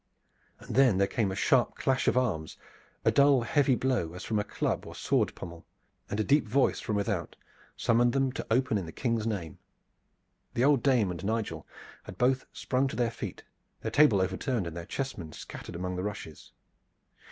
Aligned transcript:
And 0.59 0.75
then 0.75 0.97
there 0.97 1.05
came 1.05 1.31
a 1.31 1.35
sharp 1.35 1.75
clash 1.75 2.07
of 2.07 2.17
arms, 2.17 2.57
a 3.05 3.11
dull 3.11 3.41
heavy 3.43 3.75
blow 3.75 4.15
as 4.15 4.23
from 4.23 4.39
a 4.39 4.43
club 4.43 4.87
or 4.87 4.95
sword 4.95 5.35
pommel, 5.35 5.67
and 6.09 6.19
a 6.19 6.23
deep 6.23 6.47
voice 6.47 6.79
from 6.79 6.95
without 6.95 7.35
summoned 7.77 8.11
them 8.13 8.31
to 8.31 8.47
open 8.49 8.79
in 8.79 8.87
the 8.87 8.91
King's 8.91 9.27
name. 9.27 9.59
The 10.55 10.63
old 10.63 10.81
dame 10.81 11.11
and 11.11 11.23
Nigel 11.23 11.67
had 12.01 12.17
both 12.17 12.47
sprung 12.51 12.87
to 12.87 12.95
their 12.95 13.11
feet, 13.11 13.43
their 13.81 13.91
table 13.91 14.21
overturned 14.21 14.65
and 14.65 14.75
their 14.75 14.87
chessmen 14.87 15.33
scattered 15.33 15.75
among 15.75 15.97
the 15.97 16.03
rushes. 16.03 16.51